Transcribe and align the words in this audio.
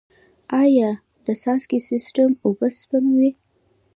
آیا 0.61 0.89
د 1.25 1.27
څاڅکي 1.41 1.79
سیستم 1.89 2.29
اوبه 2.45 2.67
سپموي؟ 2.77 3.31